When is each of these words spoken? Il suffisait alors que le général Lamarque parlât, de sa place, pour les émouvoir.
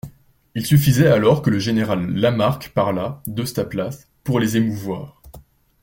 Il 0.55 0.65
suffisait 0.65 1.09
alors 1.11 1.43
que 1.43 1.51
le 1.51 1.59
général 1.59 2.09
Lamarque 2.11 2.69
parlât, 2.69 3.21
de 3.27 3.45
sa 3.45 3.63
place, 3.65 4.07
pour 4.23 4.39
les 4.39 4.57
émouvoir. 4.57 5.21